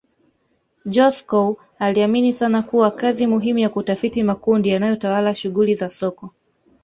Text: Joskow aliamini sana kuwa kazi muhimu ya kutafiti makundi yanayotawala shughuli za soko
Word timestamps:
Joskow 0.85 1.57
aliamini 1.79 2.33
sana 2.33 2.63
kuwa 2.63 2.91
kazi 2.91 3.27
muhimu 3.27 3.59
ya 3.59 3.69
kutafiti 3.69 4.23
makundi 4.23 4.69
yanayotawala 4.69 5.35
shughuli 5.35 5.75
za 5.75 5.89
soko 5.89 6.31